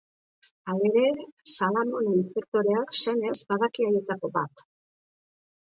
[0.73, 1.03] Halere,
[1.57, 4.71] Salamone inspektoreak, senez, badaki haietako bat.